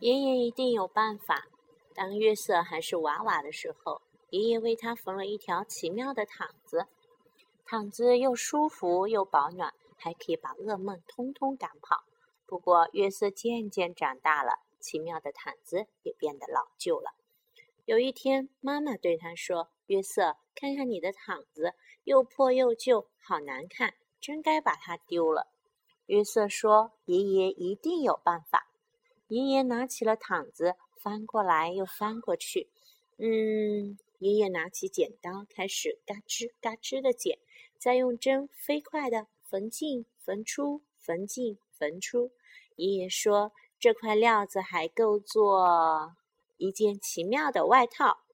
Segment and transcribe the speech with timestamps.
[0.00, 1.46] 爷爷一定有办法。
[1.94, 6.86] 当月色还是娃娃的时候，爷爷为他缝了一条奇妙的毯子，
[7.66, 12.04] 毯子又舒服又保暖，还可以把噩梦通通赶跑。
[12.46, 17.10] 不过月色渐渐长大了，奇妙的毯子也变得老旧了。
[17.84, 21.74] 有一天，妈妈对他说：“约瑟，看看你的毯子，
[22.04, 25.48] 又破又旧，好难看，真该把它丢了。”
[26.06, 28.68] 约瑟说：“爷爷一定有办法。”
[29.30, 32.68] 爷爷拿起了毯子，翻过来又翻过去。
[33.16, 37.38] 嗯，爷爷拿起剪刀，开始嘎吱嘎吱的剪，
[37.78, 42.32] 再用针飞快的缝进缝出，缝进缝出。
[42.74, 46.16] 爷爷说：“这块料子还够做
[46.56, 48.24] 一件奇妙的外套。”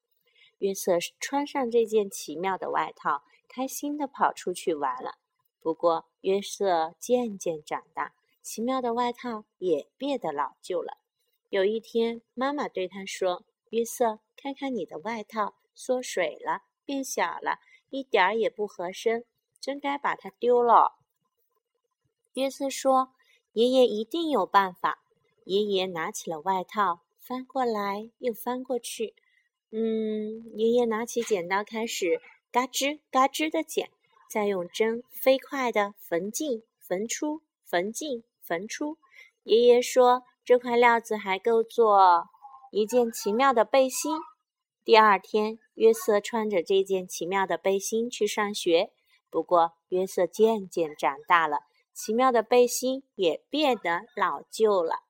[0.61, 5.19] 约瑟穿上这件奇妙的外套，开心的跑出去玩了。
[5.61, 8.15] 不过，约瑟渐渐长大。
[8.47, 10.99] 奇妙的外套也变得老旧了。
[11.49, 17.59] 有一天，妈妈对他说：“约瑟，看看你的外套，缩水了，变小了，
[17.91, 19.25] 一点儿也不合身，
[19.61, 20.95] 真该把它丢了。”
[22.35, 23.13] 约瑟说
[23.55, 25.03] ：“爷爷一定有办法。”
[25.45, 29.17] 爷爷拿起了外套，翻过来又翻过去。
[29.71, 32.21] 嗯，爷爷拿起剪刀，开始
[32.53, 33.91] 嘎吱嘎吱的剪，
[34.31, 38.23] 再用针飞快的缝进缝出，缝进。
[38.47, 38.99] 缝出，
[39.43, 42.29] 爷爷说：“这块料子还够做
[42.71, 44.19] 一件奇妙的背心。”
[44.85, 48.93] 第二天，约瑟穿着这件奇妙的背心去上学。
[49.29, 55.01] 不过，约瑟渐渐长大了，奇妙的背心也变得老旧了。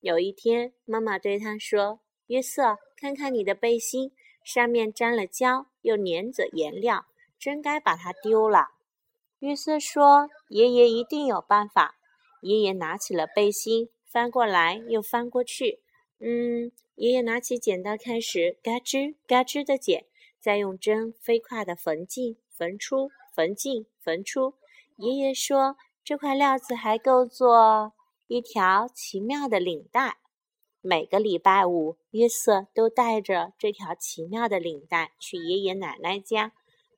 [0.00, 7.04] 有一天，妈妈对他说：“约瑟，看看你的背心，上面沾了胶，又粘着颜料，
[7.38, 8.68] 真该把它丢了。”
[9.40, 11.96] 约瑟说：“爷爷一定有办法。”
[12.40, 15.80] 爷爷拿起了背心，翻过来又翻过去。
[16.20, 20.06] 嗯，爷爷拿起剪刀，开始嘎吱嘎吱的剪，
[20.40, 24.54] 再用针飞快的缝进缝出，缝进缝出。
[24.96, 27.92] 爷爷说：“这块料子还够做
[28.26, 30.18] 一条奇妙的领带。”
[30.80, 36.52] 每个礼拜五，约瑟都带着这条奇妙的领带去爷爷奶奶家。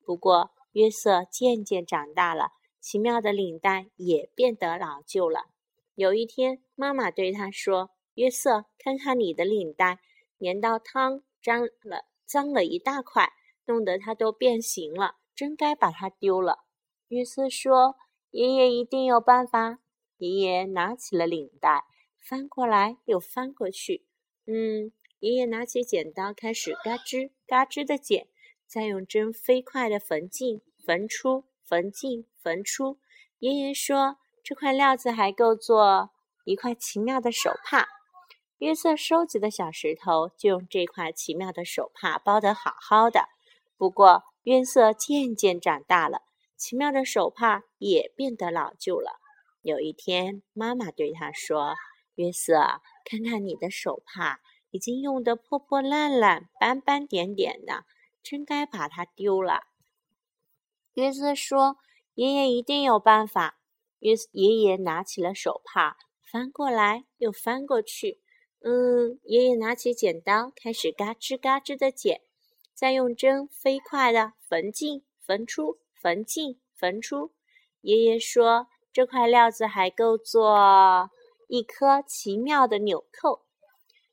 [0.05, 2.53] 不过，约瑟渐渐长大了。
[2.81, 5.47] 奇妙的领带也变得老旧了。
[5.95, 9.99] 有一天，妈妈对他说：“约瑟，看看你的领带，
[10.39, 13.33] 粘到汤脏了，脏了一大块，
[13.67, 16.65] 弄得它都变形了，真该把它丢了。”
[17.09, 17.97] 约瑟说
[18.31, 19.81] ：“爷爷一定有办法。”
[20.17, 21.85] 爷爷拿起了领带，
[22.19, 24.07] 翻过来又翻过去。
[24.47, 28.29] 嗯，爷爷拿起剪刀，开始嘎吱嘎吱的剪，
[28.67, 31.45] 再用针飞快的缝进缝出。
[31.71, 32.99] 缝进缝出，
[33.39, 36.11] 爷爷说：“这块料子还够做
[36.45, 37.87] 一块奇妙的手帕。”
[38.59, 43.29] 约瑟收集的小石头就用这块奇妙的手帕包得好好的。
[43.79, 46.23] 不过，约瑟渐渐长大了，
[46.57, 49.21] 奇妙的手帕也变得老旧了。
[49.63, 51.77] 有一天，妈妈对他说
[52.17, 54.41] ：“约瑟，看看你的手帕，
[54.73, 57.85] 已经用得破破烂烂、斑斑点点的，
[58.25, 59.61] 真该把它丢了。”
[61.01, 61.79] 约瑟说
[62.15, 63.59] ：“爷爷一定有办法。”
[64.01, 65.97] 约爷爷拿起了手帕，
[66.31, 68.21] 翻过来又翻过去。
[68.63, 72.21] 嗯，爷爷拿起剪刀，开始嘎吱嘎吱的剪，
[72.75, 77.33] 再用针飞快的缝进缝出，缝进缝出。
[77.81, 81.11] 爷爷说：“这块料子还够做
[81.49, 83.47] 一颗奇妙的纽扣。”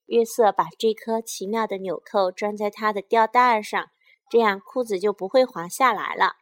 [0.08, 3.90] 约瑟把这颗奇妙的纽扣装在他的吊带上，
[4.30, 6.38] 这样裤子就不会滑下来了。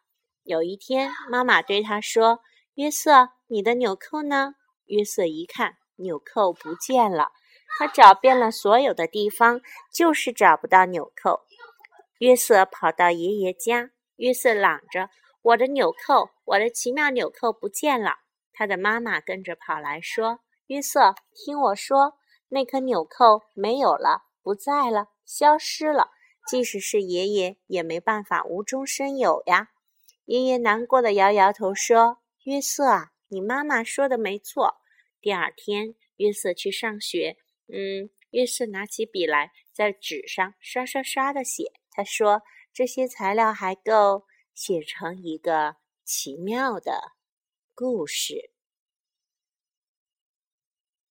[0.45, 2.41] 有一天，妈妈对他说
[2.75, 4.53] ：“约瑟，你的纽扣呢？”
[4.85, 7.29] 约瑟一看，纽扣不见了。
[7.79, 9.59] 他找遍了所有的地方，
[9.91, 11.41] 就是找不到纽扣。
[12.19, 15.09] 约瑟跑到爷爷家，约瑟嚷着
[15.41, 18.11] ：“我的纽扣，我的奇妙纽扣不见了！”
[18.53, 22.13] 他的妈妈跟着跑来说：“约瑟，听我说，
[22.49, 26.11] 那颗纽扣没有了，不在了，消失了。
[26.47, 29.69] 即使是爷爷，也没办法无中生有呀。”
[30.25, 34.75] 爷爷难过的摇摇头说：“约瑟啊，你妈妈说的没错。”
[35.21, 37.37] 第二天，约瑟去上学。
[37.67, 41.71] 嗯，约瑟拿起笔来，在纸上刷刷刷的写。
[41.91, 42.41] 他说
[42.73, 47.13] ：“这些材料还够写成一个奇妙的
[47.73, 48.51] 故事。”